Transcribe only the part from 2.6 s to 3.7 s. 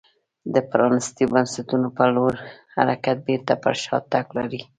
حرکت بېرته